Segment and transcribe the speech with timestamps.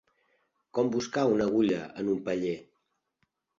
[0.77, 2.57] Com buscar una agulla en un paller.